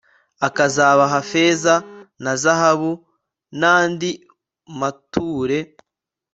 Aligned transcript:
akazabaha 0.47 1.19
feza 1.29 1.73
na 2.23 2.33
zahabu 2.41 2.91
n'andi 3.59 4.09
mature 4.79 5.59